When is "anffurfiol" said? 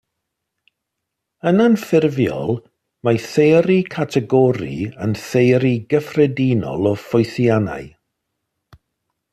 1.65-2.55